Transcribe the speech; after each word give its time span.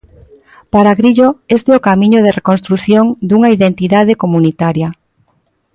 Para 0.73 0.97
Grillo, 0.99 1.27
este 1.57 1.69
é 1.71 1.77
o 1.79 1.85
camiño 1.89 2.19
de 2.21 2.35
reconstrución 2.39 3.05
dunha 3.27 3.49
identidade 3.57 4.13
comunitaria. 4.23 4.89